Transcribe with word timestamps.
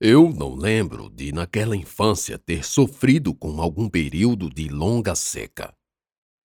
Eu 0.00 0.30
não 0.30 0.54
lembro 0.56 1.08
de, 1.08 1.32
naquela 1.32 1.76
infância, 1.76 2.38
ter 2.38 2.64
sofrido 2.64 3.34
com 3.34 3.60
algum 3.60 3.88
período 3.88 4.50
de 4.50 4.68
longa 4.68 5.14
seca. 5.14 5.74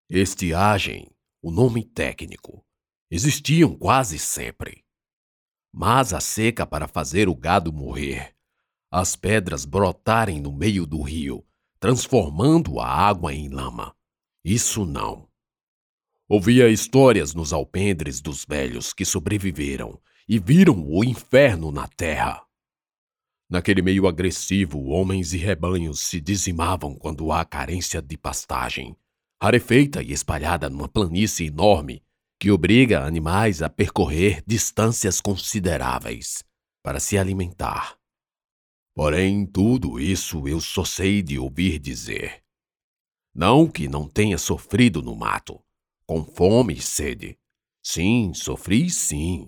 Estiagem, 0.10 1.10
o 1.42 1.52
nome 1.52 1.84
técnico, 1.84 2.64
existiam 3.10 3.76
quase 3.76 4.20
sempre. 4.20 4.84
Mas 5.74 6.14
a 6.14 6.20
seca 6.20 6.66
para 6.66 6.88
fazer 6.88 7.28
o 7.28 7.36
gado 7.36 7.74
morrer, 7.74 8.36
as 8.92 9.16
pedras 9.16 9.66
brotarem 9.66 10.40
no 10.40 10.52
meio 10.52 10.86
do 10.86 11.02
rio, 11.02 11.46
transformando 11.80 12.80
a 12.80 12.88
água 12.88 13.34
em 13.34 13.50
lama. 13.50 13.96
Isso 14.44 14.86
não. 14.86 15.28
Ouvia 16.28 16.70
histórias 16.70 17.34
nos 17.34 17.52
alpendres 17.52 18.22
dos 18.22 18.46
velhos 18.46 18.94
que 18.94 19.06
sobreviveram 19.06 20.00
e 20.28 20.38
viram 20.38 20.88
o 20.88 21.04
inferno 21.04 21.72
na 21.72 21.88
terra. 21.88 22.44
Naquele 23.50 23.82
meio 23.82 24.08
agressivo, 24.08 24.90
homens 24.90 25.34
e 25.34 25.38
rebanhos 25.38 26.02
se 26.02 26.22
dizimavam 26.22 26.94
quando 26.94 27.32
há 27.32 27.44
carência 27.44 28.00
de 28.00 28.16
pastagem, 28.16 28.96
rarefeita 29.42 30.04
e 30.04 30.12
espalhada 30.12 30.70
numa 30.70 30.88
planície 30.88 31.48
enorme 31.48 32.04
que 32.40 32.52
obriga 32.52 33.04
animais 33.04 33.64
a 33.64 33.70
percorrer 33.70 34.44
distâncias 34.46 35.20
consideráveis 35.20 36.44
para 36.84 37.00
se 37.00 37.18
alimentar. 37.18 37.98
Porém, 38.96 39.46
tudo 39.46 40.00
isso 40.00 40.48
eu 40.48 40.62
só 40.62 40.86
sei 40.86 41.24
de 41.24 41.40
ouvir 41.40 41.80
dizer. 41.80 42.44
Não 43.34 43.68
que 43.68 43.88
não 43.88 44.08
tenha 44.08 44.38
sofrido 44.38 45.02
no 45.02 45.16
mato, 45.16 45.60
com 46.06 46.24
fome 46.24 46.76
e 46.76 46.82
sede. 46.82 47.38
Sim, 47.82 48.32
sofri 48.34 48.90
sim. 48.90 49.48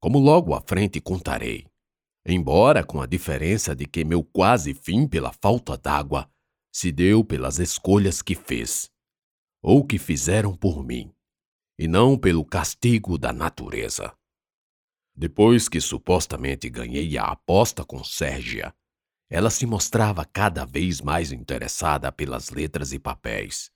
Como 0.00 0.18
logo 0.18 0.54
à 0.54 0.60
frente 0.60 1.00
contarei. 1.00 1.71
Embora 2.24 2.84
com 2.84 3.00
a 3.00 3.06
diferença 3.06 3.74
de 3.74 3.86
que 3.86 4.04
meu 4.04 4.22
quase 4.22 4.74
fim 4.74 5.08
pela 5.08 5.32
falta 5.32 5.76
d'água 5.76 6.30
se 6.72 6.92
deu 6.92 7.24
pelas 7.24 7.58
escolhas 7.58 8.22
que 8.22 8.34
fez, 8.34 8.90
ou 9.60 9.84
que 9.84 9.98
fizeram 9.98 10.54
por 10.54 10.84
mim, 10.84 11.12
e 11.78 11.88
não 11.88 12.16
pelo 12.16 12.44
castigo 12.44 13.18
da 13.18 13.32
natureza. 13.32 14.14
Depois 15.14 15.68
que 15.68 15.80
supostamente 15.80 16.70
ganhei 16.70 17.18
a 17.18 17.24
aposta 17.24 17.84
com 17.84 18.02
Sérgia, 18.02 18.74
ela 19.28 19.50
se 19.50 19.66
mostrava 19.66 20.24
cada 20.24 20.64
vez 20.64 21.00
mais 21.00 21.32
interessada 21.32 22.10
pelas 22.12 22.50
letras 22.50 22.92
e 22.92 22.98
papéis. 22.98 23.70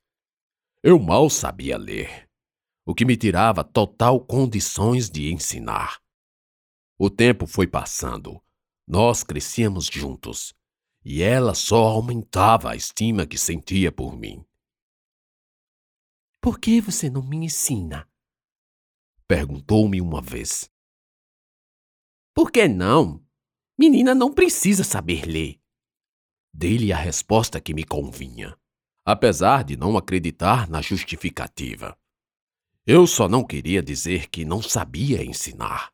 Eu 0.83 0.99
mal 0.99 1.29
sabia 1.29 1.77
ler, 1.77 2.29
o 2.87 2.95
que 2.95 3.05
me 3.05 3.17
tirava 3.17 3.65
total 3.65 4.21
condições 4.21 5.11
de 5.11 5.33
ensinar. 5.33 6.01
O 6.99 7.11
tempo 7.11 7.47
foi 7.47 7.67
passando, 7.67 8.41
nós 8.87 9.25
crescíamos 9.25 9.87
juntos, 9.87 10.55
e 11.05 11.23
ela 11.23 11.55
só 11.55 11.85
aumentava 11.85 12.71
a 12.71 12.77
estima 12.77 13.27
que 13.27 13.37
sentia 13.37 13.91
por 13.91 14.17
mim. 14.17 14.45
Por 16.41 16.61
que 16.61 16.81
você 16.81 17.11
não 17.11 17.23
me 17.23 17.37
ensina? 17.39 18.09
Perguntou-me 19.27 20.01
uma 20.01 20.23
vez. 20.23 20.71
Por 22.33 22.53
que 22.53 22.69
não? 22.69 23.25
Menina 23.77 24.15
não 24.15 24.33
precisa 24.33 24.85
saber 24.85 25.27
ler. 25.27 25.61
Dei-lhe 26.53 26.93
a 26.93 26.97
resposta 26.97 27.61
que 27.61 27.75
me 27.75 27.85
convinha, 27.85 28.57
apesar 29.05 29.65
de 29.65 29.77
não 29.77 29.97
acreditar 29.97 30.69
na 30.69 30.81
justificativa. 30.81 31.99
Eu 32.87 33.07
só 33.07 33.29
não 33.29 33.45
queria 33.45 33.83
dizer 33.83 34.29
que 34.29 34.45
não 34.45 34.63
sabia 34.63 35.25
ensinar. 35.25 35.93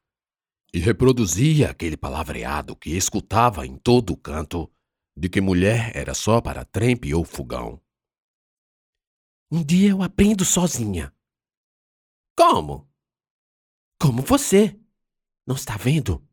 E 0.75 0.79
reproduzia 0.79 1.71
aquele 1.71 1.97
palavreado 1.97 2.75
que 2.75 2.97
escutava 2.97 3.67
em 3.67 3.77
todo 3.77 4.17
canto 4.17 4.73
de 5.15 5.29
que 5.29 5.41
mulher 5.41 5.95
era 5.95 6.15
só 6.15 6.41
para 6.41 6.65
trempe 6.65 7.13
ou 7.13 7.25
fogão. 7.25 7.81
Um 9.51 9.63
dia 9.63 9.91
eu 9.91 10.03
aprendo 10.03 10.47
sozinha. 10.47 11.15
Como? 12.35 12.91
Como 14.01 14.23
você. 14.23 14.81
Não 15.47 15.57
está 15.57 15.77
vendo? 15.77 16.27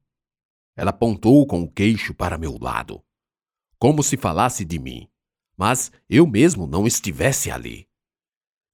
Ela 0.78 0.92
apontou 0.92 1.46
com 1.46 1.62
o 1.62 1.70
queixo 1.70 2.14
para 2.14 2.38
meu 2.38 2.58
lado, 2.58 3.04
como 3.78 4.02
se 4.02 4.16
falasse 4.16 4.64
de 4.64 4.80
mim, 4.80 5.10
mas 5.58 5.92
eu 6.08 6.26
mesmo 6.26 6.66
não 6.66 6.88
estivesse 6.88 7.52
ali. 7.52 7.90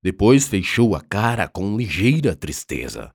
Depois 0.03 0.47
fechou 0.47 0.95
a 0.95 1.01
cara 1.01 1.47
com 1.47 1.75
ligeira 1.75 2.35
tristeza. 2.35 3.14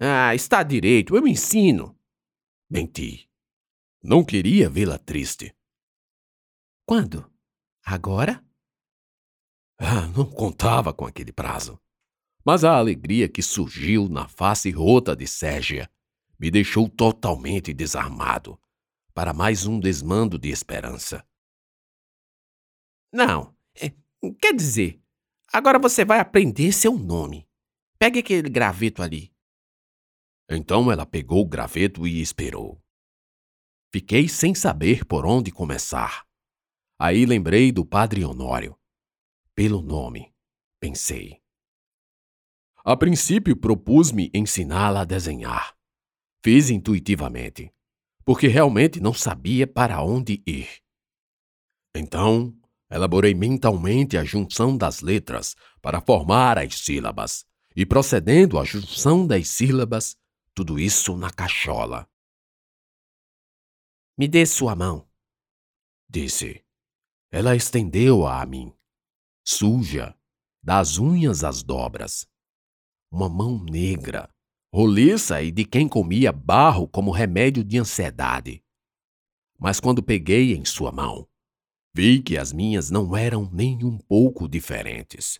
Ah, 0.00 0.34
está 0.34 0.62
direito, 0.62 1.16
eu 1.16 1.26
ensino. 1.26 1.98
Menti. 2.70 3.28
Não 4.00 4.24
queria 4.24 4.70
vê-la 4.70 4.96
triste. 4.96 5.54
Quando? 6.86 7.28
Agora? 7.84 8.44
Ah, 9.76 10.06
não 10.08 10.24
contava 10.24 10.92
com 10.94 11.04
aquele 11.04 11.32
prazo. 11.32 11.80
Mas 12.44 12.62
a 12.62 12.76
alegria 12.76 13.28
que 13.28 13.42
surgiu 13.42 14.08
na 14.08 14.28
face 14.28 14.70
rota 14.70 15.16
de 15.16 15.26
Sérgia 15.26 15.90
me 16.38 16.50
deixou 16.50 16.88
totalmente 16.88 17.74
desarmado 17.74 18.58
para 19.12 19.32
mais 19.32 19.66
um 19.66 19.80
desmando 19.80 20.38
de 20.38 20.48
esperança. 20.48 21.26
Não, 23.12 23.52
é, 23.74 23.92
quer 24.40 24.54
dizer, 24.54 25.02
agora 25.52 25.78
você 25.78 26.04
vai 26.04 26.20
aprender 26.20 26.70
seu 26.72 26.96
nome. 26.96 27.48
Pegue 27.98 28.20
aquele 28.20 28.48
graveto 28.48 29.02
ali. 29.02 29.32
Então 30.48 30.90
ela 30.90 31.04
pegou 31.04 31.42
o 31.42 31.48
graveto 31.48 32.06
e 32.06 32.20
esperou. 32.20 32.80
Fiquei 33.92 34.28
sem 34.28 34.54
saber 34.54 35.04
por 35.04 35.26
onde 35.26 35.50
começar. 35.50 36.26
Aí 36.98 37.26
lembrei 37.26 37.70
do 37.70 37.84
padre 37.84 38.24
Honório. 38.24 38.78
Pelo 39.54 39.82
nome, 39.82 40.32
pensei. 40.80 41.40
A 42.84 42.96
princípio 42.96 43.56
propus-me 43.56 44.30
ensiná-la 44.32 45.02
a 45.02 45.04
desenhar. 45.04 45.76
Fiz 46.42 46.70
intuitivamente, 46.70 47.72
porque 48.24 48.46
realmente 48.46 49.00
não 49.00 49.12
sabia 49.12 49.66
para 49.66 50.02
onde 50.02 50.42
ir. 50.46 50.68
Então, 51.94 52.56
elaborei 52.90 53.34
mentalmente 53.34 54.16
a 54.16 54.24
junção 54.24 54.76
das 54.76 55.00
letras 55.00 55.54
para 55.82 56.00
formar 56.00 56.58
as 56.58 56.74
sílabas, 56.78 57.44
e 57.74 57.84
procedendo 57.84 58.58
à 58.58 58.64
junção 58.64 59.26
das 59.26 59.48
sílabas, 59.48 60.16
tudo 60.58 60.76
isso 60.76 61.16
na 61.16 61.30
cachola. 61.30 62.10
Me 64.18 64.26
dê 64.26 64.44
sua 64.44 64.74
mão, 64.74 65.08
disse. 66.10 66.64
Ela 67.30 67.54
estendeu-a 67.54 68.42
a 68.42 68.44
mim, 68.44 68.74
suja, 69.46 70.18
das 70.60 70.98
unhas 70.98 71.44
às 71.44 71.62
dobras. 71.62 72.28
Uma 73.08 73.28
mão 73.28 73.62
negra, 73.62 74.28
roliça 74.74 75.40
e 75.40 75.52
de 75.52 75.64
quem 75.64 75.88
comia 75.88 76.32
barro 76.32 76.88
como 76.88 77.12
remédio 77.12 77.62
de 77.62 77.78
ansiedade. 77.78 78.60
Mas 79.60 79.78
quando 79.78 80.02
peguei 80.02 80.56
em 80.56 80.64
sua 80.64 80.90
mão, 80.90 81.28
vi 81.94 82.20
que 82.20 82.36
as 82.36 82.52
minhas 82.52 82.90
não 82.90 83.16
eram 83.16 83.48
nem 83.52 83.84
um 83.84 83.96
pouco 83.96 84.48
diferentes, 84.48 85.38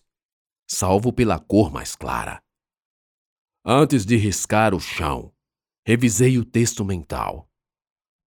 salvo 0.65 1.11
pela 1.11 1.37
cor 1.37 1.69
mais 1.69 1.93
clara. 1.93 2.41
Antes 3.65 4.05
de 4.05 4.15
riscar 4.15 4.73
o 4.73 4.79
chão, 4.79 5.33
revisei 5.85 6.37
o 6.37 6.45
texto 6.45 6.85
mental. 6.85 7.51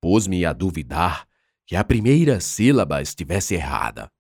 Pôs-me 0.01 0.45
a 0.45 0.53
duvidar 0.53 1.27
que 1.67 1.75
a 1.75 1.83
primeira 1.83 2.39
sílaba 2.39 3.01
estivesse 3.01 3.55
errada, 3.55 4.13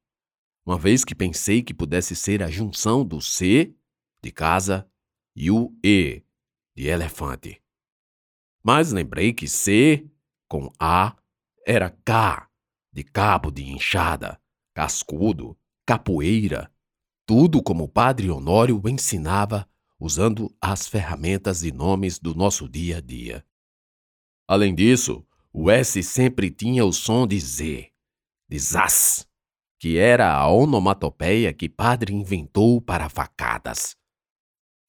uma 0.64 0.78
vez 0.78 1.04
que 1.04 1.14
pensei 1.14 1.62
que 1.62 1.74
pudesse 1.74 2.16
ser 2.16 2.42
a 2.42 2.48
junção 2.48 3.04
do 3.04 3.20
C, 3.20 3.74
de 4.22 4.32
casa, 4.32 4.88
e 5.36 5.50
o 5.50 5.76
E, 5.84 6.22
de 6.74 6.86
elefante. 6.86 7.62
Mas 8.62 8.90
lembrei 8.90 9.34
que 9.34 9.48
C 9.48 10.08
com 10.48 10.72
A 10.80 11.14
era 11.66 11.90
K, 11.90 12.48
de 12.90 13.04
cabo 13.04 13.50
de 13.50 13.64
enxada, 13.64 14.40
cascudo, 14.74 15.58
capoeira, 15.84 16.72
tudo 17.26 17.62
como 17.62 17.84
o 17.84 17.88
padre 17.88 18.30
Honório 18.30 18.80
ensinava 18.88 19.68
usando 20.02 20.52
as 20.60 20.88
ferramentas 20.88 21.62
e 21.62 21.70
nomes 21.70 22.18
do 22.18 22.34
nosso 22.34 22.68
dia 22.68 22.96
a 22.96 23.00
dia. 23.00 23.46
Além 24.48 24.74
disso, 24.74 25.24
o 25.52 25.70
S 25.70 26.02
sempre 26.02 26.50
tinha 26.50 26.84
o 26.84 26.92
som 26.92 27.24
de 27.24 27.38
Z, 27.38 27.88
de 28.48 28.58
Zaz, 28.58 29.28
que 29.78 29.98
era 29.98 30.34
a 30.34 30.50
onomatopeia 30.50 31.52
que 31.52 31.68
padre 31.68 32.12
inventou 32.12 32.80
para 32.80 33.08
facadas. 33.08 33.96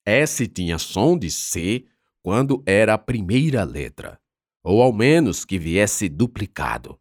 S 0.03 0.47
tinha 0.47 0.79
som 0.79 1.15
de 1.15 1.29
C 1.29 1.85
quando 2.23 2.63
era 2.65 2.95
a 2.95 2.97
primeira 2.97 3.63
letra, 3.63 4.19
ou 4.63 4.81
ao 4.81 4.91
menos 4.91 5.45
que 5.45 5.59
viesse 5.59 6.09
duplicado. 6.09 6.99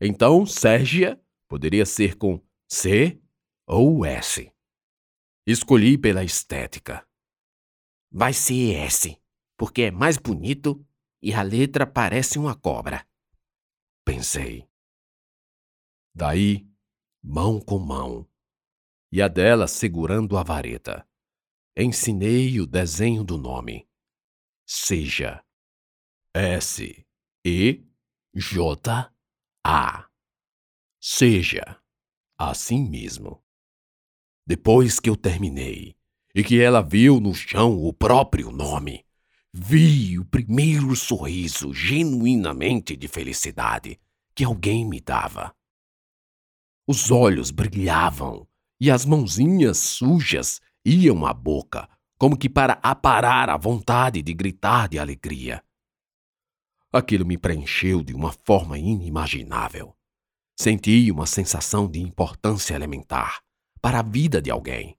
Então, 0.00 0.46
Sérgia 0.46 1.20
poderia 1.48 1.84
ser 1.84 2.14
com 2.14 2.40
C 2.70 3.20
ou 3.66 4.06
S. 4.06 4.52
Escolhi 5.44 5.98
pela 5.98 6.22
estética. 6.22 7.04
Vai 8.16 8.32
ser 8.32 8.76
S, 8.76 9.20
porque 9.58 9.82
é 9.82 9.90
mais 9.90 10.16
bonito 10.16 10.86
E 11.20 11.34
a 11.34 11.42
letra 11.42 11.84
parece 11.84 12.38
uma 12.38 12.54
cobra. 12.54 13.04
Pensei. 14.04 14.68
Daí, 16.14 16.64
mão 17.20 17.60
com 17.60 17.78
mão, 17.80 18.28
e 19.10 19.20
a 19.20 19.26
dela 19.26 19.66
segurando 19.66 20.36
a 20.36 20.44
vareta, 20.44 21.08
ensinei 21.76 22.60
o 22.60 22.66
desenho 22.68 23.24
do 23.24 23.36
nome. 23.36 23.88
Seja. 24.64 25.44
S. 26.32 27.04
E. 27.44 27.84
J. 28.32 29.12
A. 29.66 30.08
Seja. 31.00 31.82
Assim 32.38 32.88
mesmo. 32.88 33.42
Depois 34.46 35.00
que 35.00 35.10
eu 35.10 35.16
terminei 35.16 35.96
e 36.34 36.42
que 36.42 36.60
ela 36.60 36.82
viu 36.82 37.20
no 37.20 37.34
chão 37.34 37.78
o 37.84 37.92
próprio 37.92 38.50
nome, 38.50 39.04
vi 39.52 40.18
o 40.18 40.24
primeiro 40.24 40.96
sorriso 40.96 41.72
genuinamente 41.72 42.96
de 42.96 43.06
felicidade 43.06 44.00
que 44.34 44.42
alguém 44.42 44.84
me 44.84 45.00
dava. 45.00 45.54
Os 46.88 47.10
olhos 47.10 47.50
brilhavam 47.50 48.48
e 48.80 48.90
as 48.90 49.04
mãozinhas 49.04 49.78
sujas 49.78 50.60
iam 50.84 51.24
à 51.24 51.32
boca, 51.32 51.88
como 52.18 52.36
que 52.36 52.48
para 52.48 52.78
aparar 52.82 53.48
a 53.48 53.56
vontade 53.56 54.20
de 54.20 54.34
gritar 54.34 54.88
de 54.88 54.98
alegria. 54.98 55.62
Aquilo 56.92 57.24
me 57.24 57.38
preencheu 57.38 58.02
de 58.02 58.12
uma 58.12 58.32
forma 58.32 58.78
inimaginável. 58.78 59.96
Senti 60.58 61.10
uma 61.10 61.26
sensação 61.26 61.90
de 61.90 62.00
importância 62.00 62.74
elementar 62.74 63.40
para 63.80 64.00
a 64.00 64.02
vida 64.02 64.40
de 64.40 64.50
alguém. 64.50 64.96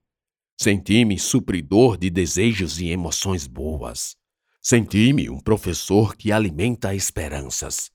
Senti-me 0.58 1.18
supridor 1.18 1.96
de 1.96 2.08
desejos 2.10 2.80
e 2.80 2.88
emoções 2.88 3.46
boas. 3.46 4.16
Senti-me 4.62 5.28
um 5.28 5.38
professor 5.38 6.16
que 6.16 6.32
alimenta 6.32 6.94
esperanças. 6.94 7.90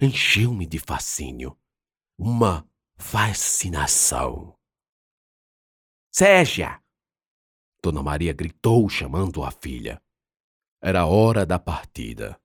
Encheu-me 0.00 0.66
de 0.66 0.78
fascínio. 0.78 1.58
Uma 2.16 2.68
fascinação. 2.96 4.56
Ségia! 6.12 6.80
Dona 7.82 8.02
Maria 8.02 8.32
gritou, 8.32 8.88
chamando 8.88 9.42
a 9.42 9.50
filha. 9.50 10.00
Era 10.80 11.06
hora 11.06 11.44
da 11.44 11.58
partida. 11.58 12.40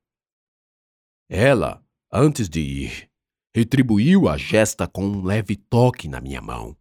Ela, 1.30 1.84
antes 2.12 2.50
de 2.50 2.60
ir, 2.60 3.12
retribuiu 3.56 4.28
a 4.28 4.38
gesta 4.38 4.88
com 4.88 5.06
um 5.06 5.24
leve 5.24 5.56
toque 5.56 6.08
na 6.08 6.20
minha 6.20 6.42
mão 6.42 6.78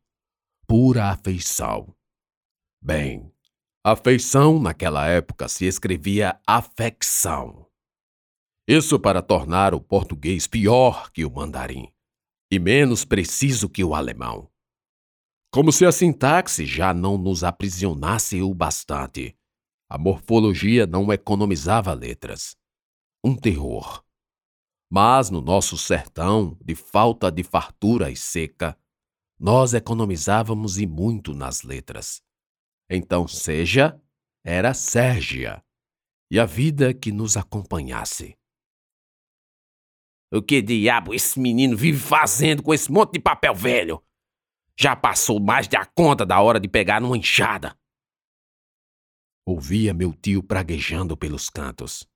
pura 0.73 1.11
afeição. 1.11 1.95
Bem, 2.85 3.33
afeição 3.85 4.59
naquela 4.59 5.07
época 5.07 5.49
se 5.49 5.67
escrevia 5.67 6.41
afecção. 6.45 7.69
Isso 8.67 8.99
para 8.99 9.23
tornar 9.23 9.73
o 9.73 9.81
português 9.81 10.49
pior 10.49 11.11
que 11.13 11.25
o 11.25 11.31
mandarim 11.31 11.93
e 12.51 12.59
menos 12.59 13.05
preciso 13.05 13.67
que 13.67 13.83
o 13.83 13.95
alemão. 13.95 14.51
Como 15.51 15.71
se 15.73 15.87
a 15.87 15.93
sintaxe 15.93 16.67
já 16.67 16.93
não 16.93 17.17
nos 17.17 17.45
aprisionasse 17.45 18.43
o 18.43 18.53
bastante, 18.53 19.35
a 19.89 19.97
morfologia 19.97 20.87
não 20.87 21.11
economizava 21.13 21.95
letras. 21.95 22.55
Um 23.25 23.37
terror. 23.37 24.05
Mas 24.91 25.31
no 25.31 25.41
nosso 25.41 25.79
sertão, 25.79 26.59
de 26.63 26.75
falta 26.75 27.31
de 27.31 27.43
fartura 27.43 28.11
e 28.11 28.17
seca, 28.17 28.77
nós 29.39 29.73
economizávamos 29.73 30.79
e 30.79 30.87
muito 30.87 31.33
nas 31.33 31.63
letras. 31.63 32.23
Então, 32.95 33.27
seja, 33.27 33.99
era 34.45 34.75
Sérgia, 34.75 35.65
e 36.31 36.39
a 36.39 36.45
vida 36.45 36.93
que 36.93 37.11
nos 37.11 37.39
acompanhasse. 37.39 38.37
O 40.31 40.43
que 40.43 40.61
diabo 40.61 41.15
esse 41.15 41.41
menino 41.41 41.75
vive 41.75 41.99
fazendo 41.99 42.63
com 42.63 42.75
esse 42.75 42.93
monte 42.93 43.15
de 43.15 43.21
papel 43.21 43.55
velho? 43.55 44.05
Já 44.79 44.95
passou 44.95 45.41
mais 45.41 45.67
da 45.67 45.87
conta 45.87 46.27
da 46.27 46.41
hora 46.43 46.61
de 46.61 46.69
pegar 46.69 47.01
numa 47.01 47.17
enxada. 47.17 47.75
Ouvia 49.47 49.95
meu 49.95 50.13
tio 50.13 50.43
praguejando 50.43 51.17
pelos 51.17 51.49
cantos. 51.49 52.07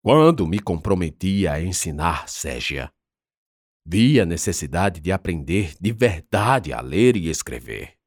Quando 0.00 0.46
me 0.46 0.60
comprometia 0.60 1.54
a 1.54 1.60
ensinar 1.60 2.28
Ségia, 2.28 2.92
Vi 3.84 4.20
a 4.20 4.26
necessidade 4.26 5.00
de 5.00 5.10
aprender 5.10 5.74
de 5.80 5.92
verdade 5.92 6.72
a 6.72 6.80
ler 6.80 7.16
e 7.16 7.28
escrever. 7.28 7.99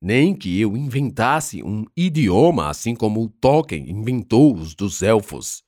Nem 0.00 0.34
que 0.34 0.60
eu 0.60 0.76
inventasse 0.76 1.62
um 1.62 1.84
idioma 1.96 2.68
assim 2.68 2.94
como 2.94 3.28
Tolkien 3.28 3.90
inventou 3.90 4.54
os 4.54 4.74
dos 4.74 5.02
elfos. 5.02 5.62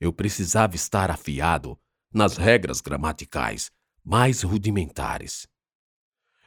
Eu 0.00 0.12
precisava 0.12 0.74
estar 0.74 1.10
afiado 1.10 1.78
nas 2.12 2.36
regras 2.36 2.80
gramaticais 2.80 3.70
mais 4.04 4.42
rudimentares. 4.42 5.46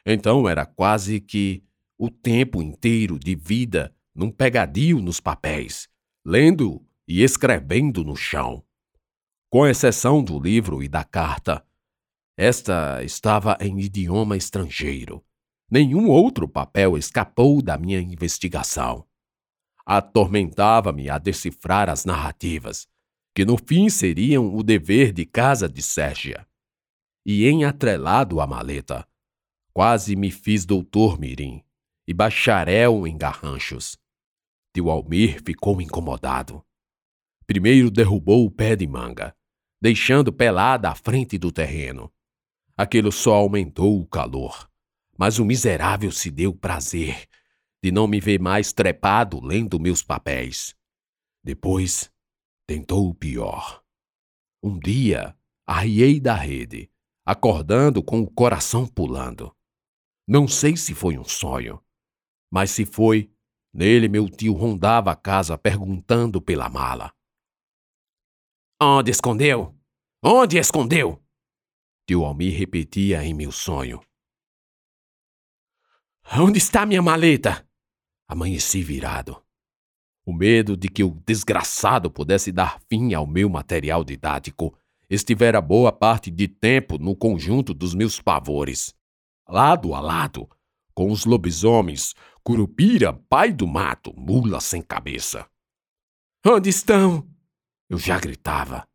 Então 0.04 0.48
era 0.48 0.66
quase 0.66 1.20
que 1.20 1.64
o 1.98 2.10
tempo 2.10 2.62
inteiro 2.62 3.18
de 3.18 3.34
vida 3.34 3.94
num 4.14 4.30
pegadio 4.30 5.00
nos 5.00 5.20
papéis, 5.20 5.88
lendo 6.24 6.84
e 7.06 7.22
escrevendo 7.22 8.04
no 8.04 8.14
chão. 8.14 8.64
Com 9.50 9.66
exceção 9.66 10.22
do 10.22 10.38
livro 10.38 10.82
e 10.82 10.88
da 10.88 11.04
carta, 11.04 11.64
esta 12.36 13.02
estava 13.02 13.56
em 13.60 13.80
idioma 13.80 14.36
estrangeiro. 14.36 15.24
Nenhum 15.70 16.08
outro 16.08 16.48
papel 16.48 16.96
escapou 16.96 17.62
da 17.62 17.76
minha 17.78 18.00
investigação. 18.00 19.06
Atormentava-me 19.86 21.10
a 21.10 21.18
decifrar 21.18 21.88
as 21.88 22.04
narrativas, 22.04 22.86
que 23.34 23.44
no 23.44 23.56
fim 23.56 23.88
seriam 23.88 24.54
o 24.54 24.62
dever 24.62 25.12
de 25.12 25.26
casa 25.26 25.68
de 25.68 25.82
Sérgia. 25.82 26.46
E 27.26 27.46
em 27.46 27.64
atrelado 27.64 28.40
à 28.40 28.46
maleta, 28.46 29.06
quase 29.72 30.14
me 30.14 30.30
fiz 30.30 30.64
doutor 30.64 31.18
Mirim 31.18 31.62
e 32.06 32.12
bacharel 32.12 33.06
em 33.06 33.16
garranchos. 33.16 33.98
Tio 34.74 34.90
Almir 34.90 35.42
ficou 35.44 35.80
incomodado. 35.80 36.64
Primeiro 37.46 37.90
derrubou 37.90 38.44
o 38.44 38.50
pé 38.50 38.76
de 38.76 38.86
manga, 38.86 39.34
deixando 39.80 40.32
pelada 40.32 40.90
a 40.90 40.94
frente 40.94 41.38
do 41.38 41.50
terreno. 41.50 42.12
Aquilo 42.76 43.12
só 43.12 43.34
aumentou 43.34 44.00
o 44.00 44.06
calor. 44.06 44.68
Mas 45.16 45.38
o 45.38 45.44
miserável 45.44 46.10
se 46.10 46.30
deu 46.30 46.54
prazer 46.54 47.28
de 47.82 47.92
não 47.92 48.06
me 48.08 48.18
ver 48.18 48.40
mais 48.40 48.72
trepado 48.72 49.44
lendo 49.44 49.78
meus 49.78 50.02
papéis. 50.02 50.74
Depois, 51.42 52.10
tentou 52.66 53.08
o 53.08 53.14
pior. 53.14 53.84
Um 54.62 54.78
dia, 54.78 55.36
arriei 55.66 56.18
da 56.18 56.34
rede, 56.34 56.90
acordando 57.26 58.02
com 58.02 58.22
o 58.22 58.30
coração 58.30 58.86
pulando. 58.86 59.54
Não 60.26 60.48
sei 60.48 60.76
se 60.76 60.94
foi 60.94 61.18
um 61.18 61.24
sonho, 61.24 61.78
mas 62.50 62.70
se 62.70 62.86
foi, 62.86 63.30
nele 63.74 64.08
meu 64.08 64.30
tio 64.30 64.54
rondava 64.54 65.12
a 65.12 65.16
casa 65.16 65.58
perguntando 65.58 66.40
pela 66.40 66.70
mala. 66.70 67.12
Onde 68.80 69.10
escondeu? 69.10 69.78
Onde 70.24 70.56
escondeu? 70.56 71.22
Tio 72.08 72.24
Almir 72.24 72.58
repetia 72.58 73.22
em 73.22 73.34
meu 73.34 73.52
sonho. 73.52 74.00
Onde 76.32 76.58
está 76.58 76.86
minha 76.86 77.02
maleta? 77.02 77.66
Amanheci 78.26 78.82
virado. 78.82 79.40
O 80.26 80.32
medo 80.32 80.76
de 80.76 80.88
que 80.88 81.04
o 81.04 81.10
desgraçado 81.26 82.10
pudesse 82.10 82.50
dar 82.50 82.80
fim 82.88 83.12
ao 83.12 83.26
meu 83.26 83.48
material 83.48 84.02
didático 84.02 84.76
estivera 85.08 85.60
boa 85.60 85.92
parte 85.92 86.30
de 86.30 86.48
tempo 86.48 86.98
no 86.98 87.14
conjunto 87.14 87.74
dos 87.74 87.94
meus 87.94 88.20
pavores. 88.20 88.94
Lado 89.46 89.94
a 89.94 90.00
lado, 90.00 90.48
com 90.94 91.10
os 91.10 91.24
lobisomens, 91.24 92.14
Curupira, 92.42 93.12
pai 93.12 93.52
do 93.52 93.66
mato, 93.66 94.12
mula 94.14 94.60
sem 94.60 94.82
cabeça. 94.82 95.48
Onde 96.46 96.68
estão? 96.68 97.26
Eu 97.88 97.96
já 97.96 98.18
gritava. 98.18 98.86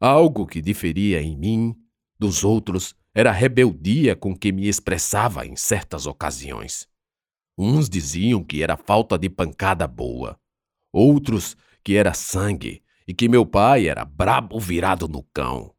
Algo 0.00 0.46
que 0.46 0.62
diferia 0.62 1.20
em 1.20 1.36
mim 1.36 1.74
dos 2.18 2.44
outros 2.44 2.94
era 3.14 3.30
a 3.30 3.32
rebeldia 3.32 4.16
com 4.16 4.36
que 4.36 4.50
me 4.50 4.66
expressava 4.66 5.46
em 5.46 5.54
certas 5.54 6.06
ocasiões. 6.06 6.88
Uns 7.56 7.88
diziam 7.88 8.42
que 8.42 8.62
era 8.62 8.76
falta 8.76 9.18
de 9.18 9.28
pancada 9.28 9.86
boa, 9.86 10.40
outros 10.90 11.56
que 11.84 11.96
era 11.96 12.14
sangue 12.14 12.82
e 13.06 13.12
que 13.12 13.28
meu 13.28 13.44
pai 13.44 13.86
era 13.86 14.04
brabo 14.04 14.58
virado 14.58 15.06
no 15.06 15.22
cão. 15.24 15.74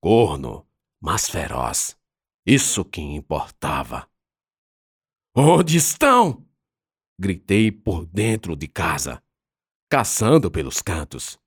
Corno, 0.00 0.66
mas 1.00 1.28
feroz. 1.28 1.98
Isso 2.46 2.84
que 2.84 3.00
importava. 3.00 4.08
Onde 5.36 5.76
estão? 5.76 6.46
Gritei 7.20 7.70
por 7.70 8.06
dentro 8.06 8.56
de 8.56 8.66
casa, 8.66 9.22
caçando 9.90 10.50
pelos 10.50 10.80
cantos, 10.80 11.38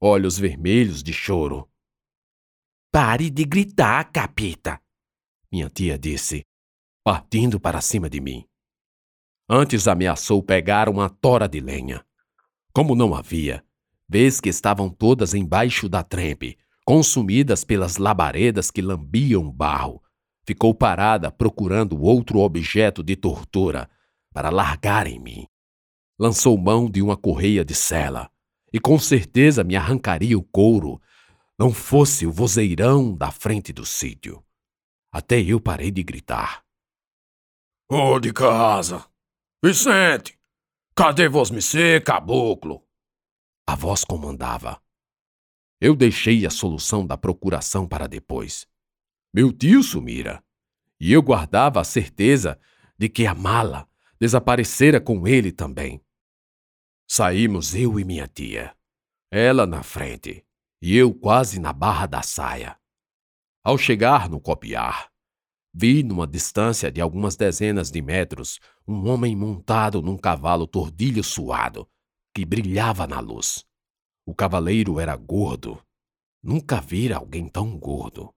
olhos 0.00 0.38
vermelhos 0.38 1.02
de 1.02 1.12
choro 1.12 1.69
Pare 2.92 3.30
de 3.30 3.44
gritar, 3.44 4.10
capeta! 4.10 4.80
Minha 5.52 5.70
tia 5.70 5.96
disse, 5.96 6.44
partindo 7.04 7.60
para 7.60 7.80
cima 7.80 8.10
de 8.10 8.20
mim. 8.20 8.44
Antes 9.48 9.86
ameaçou 9.86 10.42
pegar 10.42 10.88
uma 10.88 11.08
tora 11.08 11.48
de 11.48 11.60
lenha. 11.60 12.04
Como 12.72 12.96
não 12.96 13.14
havia, 13.14 13.64
vez 14.08 14.40
que 14.40 14.48
estavam 14.48 14.90
todas 14.90 15.34
embaixo 15.34 15.88
da 15.88 16.02
trempe, 16.02 16.58
consumidas 16.84 17.62
pelas 17.62 17.96
labaredas 17.96 18.72
que 18.72 18.82
lambiam 18.82 19.48
barro, 19.48 20.02
ficou 20.44 20.74
parada 20.74 21.30
procurando 21.30 22.02
outro 22.02 22.40
objeto 22.40 23.04
de 23.04 23.14
tortura 23.14 23.88
para 24.34 24.50
largar 24.50 25.06
em 25.06 25.20
mim. 25.20 25.46
Lançou 26.18 26.58
mão 26.58 26.90
de 26.90 27.00
uma 27.00 27.16
correia 27.16 27.64
de 27.64 27.74
sela 27.74 28.28
e 28.72 28.80
com 28.80 28.98
certeza 28.98 29.62
me 29.62 29.76
arrancaria 29.76 30.36
o 30.36 30.42
couro, 30.42 31.00
não 31.60 31.74
fosse 31.74 32.26
o 32.26 32.32
vozeirão 32.32 33.14
da 33.14 33.30
frente 33.30 33.70
do 33.70 33.84
sítio. 33.84 34.42
Até 35.12 35.38
eu 35.42 35.60
parei 35.60 35.90
de 35.90 36.02
gritar. 36.02 36.64
Ô 37.86 38.14
oh, 38.14 38.18
de 38.18 38.32
casa! 38.32 39.06
Vicente! 39.62 40.40
Cadê 40.96 41.28
você, 41.28 42.00
caboclo? 42.00 42.82
A 43.66 43.74
voz 43.74 44.06
comandava. 44.06 44.82
Eu 45.78 45.94
deixei 45.94 46.46
a 46.46 46.50
solução 46.50 47.06
da 47.06 47.18
procuração 47.18 47.86
para 47.86 48.06
depois. 48.06 48.66
Meu 49.30 49.52
tio 49.52 49.82
sumira, 49.82 50.42
e 50.98 51.12
eu 51.12 51.20
guardava 51.20 51.78
a 51.78 51.84
certeza 51.84 52.58
de 52.96 53.10
que 53.10 53.26
a 53.26 53.34
mala 53.34 53.86
desaparecera 54.18 54.98
com 54.98 55.28
ele 55.28 55.52
também. 55.52 56.02
Saímos 57.06 57.74
eu 57.74 58.00
e 58.00 58.04
minha 58.04 58.26
tia, 58.26 58.74
ela 59.30 59.66
na 59.66 59.82
frente 59.82 60.42
e 60.80 60.96
eu 60.96 61.12
quase 61.12 61.60
na 61.60 61.72
barra 61.72 62.06
da 62.06 62.22
saia. 62.22 62.76
Ao 63.62 63.76
chegar 63.76 64.28
no 64.28 64.40
copiar, 64.40 65.10
vi 65.72 66.02
numa 66.02 66.26
distância 66.26 66.90
de 66.90 67.00
algumas 67.00 67.36
dezenas 67.36 67.90
de 67.90 68.00
metros 68.00 68.58
um 68.86 69.08
homem 69.08 69.36
montado 69.36 70.00
num 70.00 70.16
cavalo 70.16 70.66
tordilho 70.66 71.22
suado 71.22 71.88
que 72.34 72.44
brilhava 72.44 73.06
na 73.06 73.20
luz. 73.20 73.64
O 74.24 74.34
cavaleiro 74.34 75.00
era 75.00 75.16
gordo. 75.16 75.80
Nunca 76.42 76.80
vira 76.80 77.16
alguém 77.16 77.48
tão 77.48 77.76
gordo. 77.76 78.32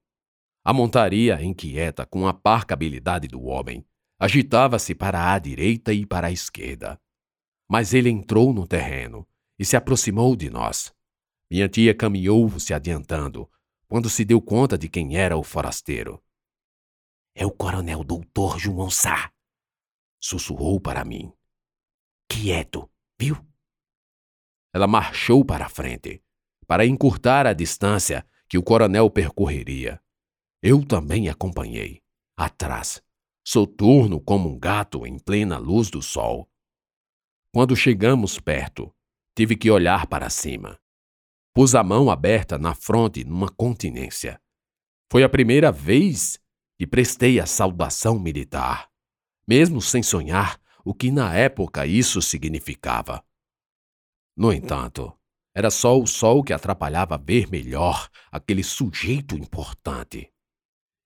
A 0.66 0.74
montaria, 0.74 1.42
inquieta 1.44 2.06
com 2.06 2.28
a 2.28 2.34
parca 2.34 2.74
habilidade 2.74 3.28
do 3.28 3.44
homem, 3.44 3.86
agitava-se 4.20 4.96
para 4.96 5.34
a 5.34 5.40
direita 5.40 5.94
e 5.94 6.06
para 6.06 6.28
a 6.28 6.32
esquerda. 6.32 7.00
Mas 7.70 7.94
ele 7.94 8.10
entrou 8.10 8.54
no 8.54 8.68
terreno 8.68 9.28
e 9.58 9.64
se 9.64 9.76
aproximou 9.78 10.36
de 10.36 10.50
nós. 10.50 10.94
Minha 11.54 11.70
tia 11.70 11.94
caminhou 11.94 12.60
se 12.60 12.74
adiantando, 12.74 13.48
quando 13.88 14.10
se 14.10 14.26
deu 14.26 14.42
conta 14.42 14.76
de 14.76 14.90
quem 14.90 15.18
era 15.18 15.38
o 15.38 15.44
forasteiro. 15.44 16.20
É 17.36 17.46
o 17.46 17.52
coronel 17.52 18.04
doutor 18.04 18.58
João 18.58 18.90
Sá, 18.90 19.32
sussurrou 20.20 20.82
para 20.82 21.06
mim. 21.06 21.32
Quieto, 22.28 22.90
viu? 23.20 23.38
Ela 24.74 24.88
marchou 24.88 25.46
para 25.46 25.68
a 25.68 25.70
frente, 25.70 26.24
para 26.66 26.88
encurtar 26.88 27.46
a 27.46 27.54
distância 27.54 28.26
que 28.50 28.58
o 28.58 28.64
coronel 28.64 29.08
percorreria. 29.12 30.02
Eu 30.60 30.84
também 30.84 31.30
acompanhei, 31.30 32.02
atrás, 32.36 33.00
soturno 33.46 34.20
como 34.20 34.50
um 34.50 34.58
gato 34.58 35.06
em 35.06 35.20
plena 35.20 35.60
luz 35.60 35.92
do 35.92 36.02
sol. 36.02 36.50
Quando 37.52 37.76
chegamos 37.76 38.40
perto, 38.40 38.92
tive 39.36 39.56
que 39.56 39.70
olhar 39.70 40.08
para 40.08 40.32
cima. 40.32 40.82
Pus 41.54 41.76
a 41.76 41.84
mão 41.84 42.10
aberta 42.10 42.58
na 42.58 42.74
fronte 42.74 43.24
numa 43.24 43.48
continência. 43.48 44.42
Foi 45.12 45.24
a 45.24 45.30
primeira 45.30 45.72
vez 45.72 46.40
que 46.80 46.88
prestei 46.88 47.40
a 47.40 47.46
saudação 47.46 48.18
militar, 48.18 48.90
mesmo 49.48 49.80
sem 49.80 50.02
sonhar 50.02 50.60
o 50.84 50.96
que 50.96 51.12
na 51.12 51.36
época 51.36 51.86
isso 51.86 52.22
significava. 52.22 53.24
No 54.36 54.52
entanto, 54.52 55.14
era 55.54 55.70
só 55.70 56.00
o 56.00 56.08
sol 56.08 56.44
que 56.44 56.52
atrapalhava 56.52 57.18
ver 57.18 57.48
melhor 57.48 58.10
aquele 58.32 58.64
sujeito 58.64 59.38
importante. 59.38 60.34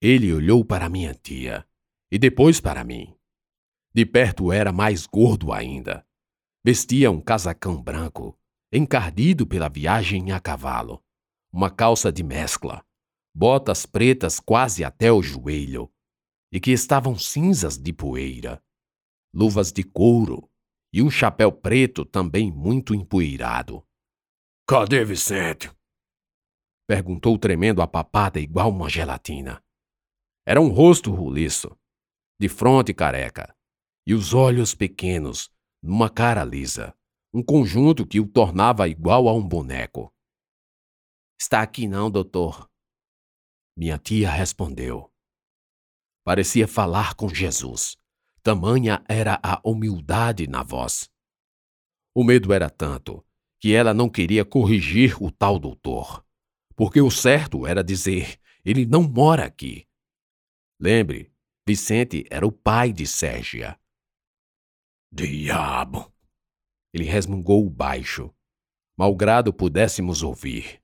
Ele 0.02 0.32
olhou 0.32 0.64
para 0.64 0.88
minha 0.88 1.14
tia 1.14 1.68
e 2.10 2.18
depois 2.18 2.62
para 2.62 2.86
mim. 2.86 3.14
De 3.94 4.06
perto 4.06 4.54
era 4.54 4.72
mais 4.72 5.06
gordo 5.06 5.52
ainda. 5.52 6.06
Vestia 6.64 7.12
um 7.12 7.20
casacão 7.20 7.82
branco, 7.82 8.40
encardido 8.72 9.48
pela 9.48 9.70
viagem 9.70 10.32
a 10.32 10.40
cavalo, 10.40 11.04
uma 11.52 11.70
calça 11.70 12.12
de 12.12 12.24
mescla, 12.24 12.86
botas 13.34 13.86
pretas 13.86 14.40
quase 14.40 14.84
até 14.84 15.12
o 15.12 15.22
joelho, 15.22 15.92
e 16.52 16.60
que 16.60 16.72
estavam 16.72 17.18
cinzas 17.18 17.78
de 17.78 17.94
poeira, 17.94 18.62
luvas 19.34 19.72
de 19.72 19.84
couro 19.84 20.50
e 20.92 21.02
um 21.02 21.10
chapéu 21.10 21.52
preto 21.52 22.06
também 22.06 22.52
muito 22.52 22.96
empoeirado. 22.96 23.86
Cadê 24.68 25.06
Vicente? 25.06 25.72
Perguntou 26.88 27.38
tremendo 27.38 27.82
a 27.82 27.88
papada 27.88 28.40
igual 28.40 28.70
uma 28.70 28.90
gelatina. 28.90 29.64
Era 30.46 30.62
um 30.62 30.70
rosto 30.70 31.14
roliço, 31.14 31.78
de 32.40 32.48
fronte 32.48 32.94
careca, 32.94 33.56
e 34.06 34.14
os 34.14 34.34
olhos 34.34 34.74
pequenos, 34.74 35.52
numa 35.84 36.10
cara 36.10 36.44
lisa, 36.44 36.97
um 37.38 37.44
conjunto 37.44 38.04
que 38.04 38.20
o 38.20 38.28
tornava 38.28 38.88
igual 38.88 39.28
a 39.28 39.34
um 39.34 39.48
boneco. 39.48 40.12
Está 41.40 41.62
aqui 41.62 41.88
não, 41.88 42.10
doutor. 42.10 42.68
Minha 43.78 44.00
tia 44.00 44.28
respondeu. 44.28 45.14
Parecia 46.24 46.68
falar 46.68 47.14
com 47.14 47.30
Jesus. 47.30 47.96
Tamanha 48.42 49.04
era 49.08 49.40
a 49.44 49.62
humildade 49.64 50.48
na 50.48 50.64
voz. 50.64 51.12
O 52.16 52.24
medo 52.24 52.52
era 52.52 52.72
tanto 52.72 53.24
que 53.60 53.72
ela 53.72 53.94
não 53.94 54.10
queria 54.10 54.44
corrigir 54.44 55.22
o 55.22 55.30
tal 55.32 55.60
doutor, 55.60 56.26
porque 56.76 57.00
o 57.00 57.12
certo 57.12 57.68
era 57.68 57.84
dizer: 57.84 58.40
ele 58.66 58.84
não 58.84 59.04
mora 59.04 59.46
aqui. 59.46 59.88
Lembre, 60.80 61.32
Vicente 61.68 62.26
era 62.32 62.48
o 62.48 62.52
pai 62.52 62.92
de 62.92 63.06
Sérgia. 63.06 63.80
Diabo! 65.12 66.17
Ele 66.98 67.06
resmungou 67.06 67.70
baixo, 67.70 68.34
malgrado 68.98 69.54
pudéssemos 69.54 70.24
ouvir. 70.24 70.82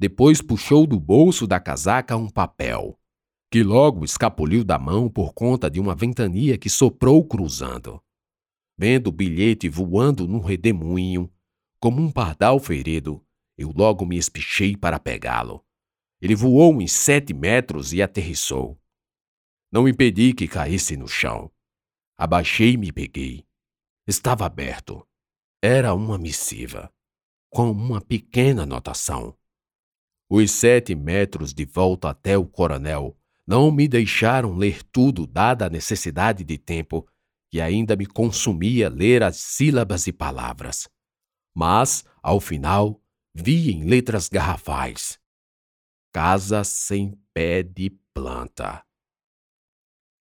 Depois 0.00 0.40
puxou 0.40 0.86
do 0.86 0.98
bolso 0.98 1.46
da 1.46 1.60
casaca 1.60 2.16
um 2.16 2.30
papel 2.30 2.98
que 3.50 3.62
logo 3.62 4.06
escapuliu 4.06 4.64
da 4.64 4.78
mão 4.78 5.08
por 5.10 5.34
conta 5.34 5.70
de 5.70 5.78
uma 5.78 5.94
ventania 5.94 6.56
que 6.56 6.70
soprou 6.70 7.22
cruzando. 7.22 8.02
Vendo 8.76 9.08
o 9.08 9.12
bilhete 9.12 9.68
voando 9.68 10.26
num 10.26 10.40
redemoinho, 10.40 11.30
como 11.78 12.00
um 12.00 12.10
pardal 12.10 12.58
ferido, 12.58 13.22
eu 13.56 13.70
logo 13.70 14.06
me 14.06 14.16
espichei 14.16 14.74
para 14.74 14.98
pegá-lo. 14.98 15.62
Ele 16.22 16.34
voou 16.34 16.80
em 16.80 16.88
sete 16.88 17.34
metros 17.34 17.92
e 17.92 18.00
aterrissou. 18.00 18.80
Não 19.70 19.86
impedi 19.86 20.32
que 20.32 20.48
caísse 20.48 20.96
no 20.96 21.06
chão. 21.06 21.52
Abaixei-me 22.16 22.88
e 22.88 22.92
peguei. 22.92 23.46
Estava 24.06 24.46
aberto. 24.46 25.06
Era 25.66 25.94
uma 25.94 26.18
missiva, 26.18 26.92
com 27.48 27.70
uma 27.70 27.98
pequena 27.98 28.64
anotação. 28.64 29.34
Os 30.28 30.50
sete 30.50 30.94
metros 30.94 31.54
de 31.54 31.64
volta 31.64 32.10
até 32.10 32.36
o 32.36 32.44
coronel 32.44 33.16
não 33.46 33.70
me 33.72 33.88
deixaram 33.88 34.54
ler 34.56 34.82
tudo, 34.82 35.26
dada 35.26 35.64
a 35.64 35.70
necessidade 35.70 36.44
de 36.44 36.58
tempo 36.58 37.08
que 37.50 37.62
ainda 37.62 37.96
me 37.96 38.04
consumia 38.04 38.90
ler 38.90 39.22
as 39.22 39.38
sílabas 39.38 40.06
e 40.06 40.12
palavras. 40.12 40.86
Mas, 41.56 42.04
ao 42.22 42.40
final, 42.40 43.02
vi 43.34 43.70
em 43.70 43.84
letras 43.84 44.28
garrafais: 44.28 45.18
Casa 46.12 46.62
sem 46.62 47.18
pé 47.32 47.62
de 47.62 47.88
planta. 48.12 48.84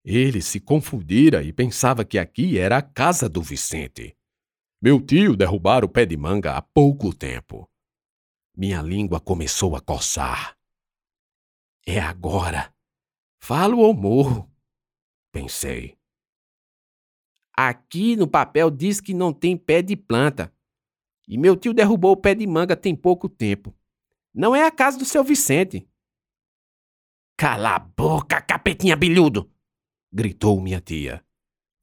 Ele 0.05 0.41
se 0.41 0.61
confundira 0.61 1.43
e 1.43 1.51
pensava 1.51 2.05
que 2.05 2.17
aqui 2.17 2.57
era 2.57 2.77
a 2.77 2.81
casa 2.81 3.27
do 3.27 3.41
Vicente. 3.41 4.15
Meu 4.83 4.99
tio 4.99 5.37
derrubara 5.37 5.85
o 5.85 5.89
pé 5.89 6.05
de 6.05 6.17
manga 6.17 6.57
há 6.57 6.61
pouco 6.61 7.15
tempo. 7.15 7.71
Minha 8.53 8.81
língua 8.81 9.17
começou 9.17 9.77
a 9.77 9.79
coçar. 9.79 10.57
É 11.87 12.01
agora, 12.01 12.75
Falo 13.39 13.79
ou 13.79 13.93
morro? 13.93 14.51
Pensei. 15.31 15.97
Aqui 17.55 18.17
no 18.17 18.27
papel 18.27 18.69
diz 18.69 18.99
que 18.99 19.13
não 19.13 19.31
tem 19.31 19.55
pé 19.55 19.81
de 19.81 19.95
planta. 19.95 20.53
E 21.29 21.37
meu 21.37 21.55
tio 21.55 21.73
derrubou 21.73 22.11
o 22.11 22.17
pé 22.17 22.35
de 22.35 22.45
manga 22.45 22.75
tem 22.75 22.93
pouco 22.93 23.29
tempo. 23.29 23.73
Não 24.33 24.53
é 24.53 24.65
a 24.65 24.71
casa 24.71 24.97
do 24.97 25.05
seu 25.05 25.23
Vicente. 25.23 25.87
Cala 27.37 27.75
a 27.75 27.79
boca, 27.79 28.41
capetinha 28.41 28.97
bilhudo! 28.97 29.49
gritou 30.11 30.59
minha 30.59 30.81
tia. 30.81 31.25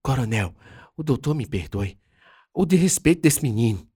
Coronel, 0.03 0.55
o 0.95 1.03
doutor 1.03 1.35
me 1.35 1.47
perdoe 1.47 1.99
ou 2.53 2.67
de 2.67 2.77
respeito 2.77 3.23
desse 3.23 3.43
menino? 3.43 3.89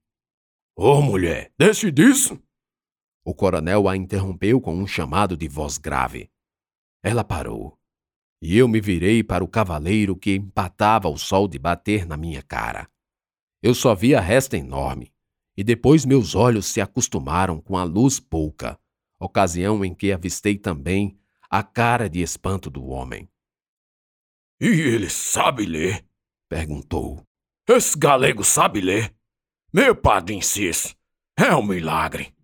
Ô, 0.77 0.95
oh, 0.95 1.03
mulher, 1.03 1.53
deixe 1.59 1.91
disso! 1.91 2.41
O 3.25 3.35
coronel 3.35 3.89
a 3.89 3.97
interrompeu 3.97 4.61
com 4.61 4.75
um 4.75 4.87
chamado 4.87 5.37
de 5.37 5.49
voz 5.49 5.79
grave. 5.79 6.31
Ela 7.03 7.25
parou, 7.25 7.79
e 8.43 8.57
eu 8.57 8.69
me 8.69 8.81
virei 8.81 9.23
para 9.23 9.43
o 9.43 9.49
cavaleiro 9.49 10.17
que 10.17 10.35
empatava 10.35 11.09
o 11.09 11.17
sol 11.17 11.49
de 11.49 11.59
bater 11.59 12.07
na 12.07 12.17
minha 12.17 12.43
cara. 12.43 12.89
Eu 13.63 13.75
só 13.75 13.95
vi 13.95 14.15
a 14.15 14.21
resta 14.21 14.57
enorme, 14.57 15.13
e 15.57 15.65
depois 15.65 16.05
meus 16.05 16.35
olhos 16.35 16.67
se 16.67 16.81
acostumaram 16.81 17.61
com 17.61 17.79
a 17.79 17.85
luz 17.85 18.21
pouca, 18.21 18.79
ocasião 19.19 19.85
em 19.85 19.95
que 19.95 20.13
avistei 20.13 20.59
também 20.59 21.19
a 21.49 21.63
cara 21.63 22.11
de 22.11 22.21
espanto 22.21 22.69
do 22.69 22.85
homem. 22.87 23.29
E 24.61 24.67
ele 24.67 25.09
sabe 25.09 25.65
ler? 25.65 26.05
perguntou. 26.49 27.27
Esse 27.67 27.99
galego 27.99 28.45
sabe 28.45 28.83
ler. 28.83 29.15
Meu 29.73 29.97
padre 29.97 30.35
insiste. 30.35 30.95
é 31.39 31.57
um 31.57 31.63
milagre. 31.63 32.35